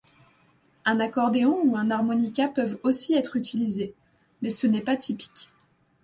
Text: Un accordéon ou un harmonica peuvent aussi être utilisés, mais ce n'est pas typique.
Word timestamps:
Un 0.83 0.99
accordéon 0.99 1.59
ou 1.63 1.77
un 1.77 1.91
harmonica 1.91 2.47
peuvent 2.47 2.79
aussi 2.81 3.13
être 3.13 3.35
utilisés, 3.35 3.93
mais 4.41 4.49
ce 4.49 4.65
n'est 4.65 4.81
pas 4.81 4.97
typique. 4.97 5.47